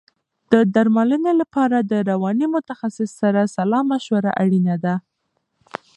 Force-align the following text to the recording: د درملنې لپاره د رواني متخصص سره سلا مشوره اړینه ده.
د 0.51 0.53
درملنې 0.75 1.33
لپاره 1.41 1.77
د 1.91 1.93
رواني 2.09 2.47
متخصص 2.55 3.09
سره 3.21 3.41
سلا 3.55 3.79
مشوره 3.91 4.31
اړینه 4.43 4.75
ده. 4.83 4.95